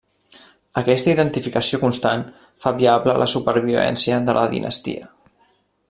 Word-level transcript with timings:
Aquesta 0.79 1.11
identificació 1.17 1.79
constant 1.83 2.23
fa 2.65 2.73
viable 2.79 3.15
la 3.25 3.29
supervivència 3.35 4.21
de 4.31 4.37
la 4.39 4.49
dinastia. 4.57 5.13